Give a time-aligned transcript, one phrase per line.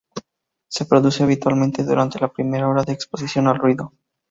[0.67, 3.93] Se produce habitualmente durante la primera hora de exposición al ruido.